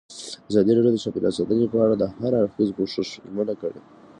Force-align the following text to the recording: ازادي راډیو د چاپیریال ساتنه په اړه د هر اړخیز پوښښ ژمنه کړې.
ازادي 0.49 0.71
راډیو 0.73 0.93
د 0.95 1.03
چاپیریال 1.03 1.33
ساتنه 1.37 1.65
په 1.73 1.77
اړه 1.85 1.95
د 1.97 2.03
هر 2.17 2.31
اړخیز 2.41 2.69
پوښښ 2.77 2.95
ژمنه 3.29 3.53
کړې. 3.61 3.81